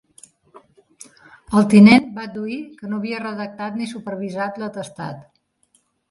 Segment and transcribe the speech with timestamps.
[1.59, 5.21] El tinent va adduir que no havia redactat ni supervisat l’atestat.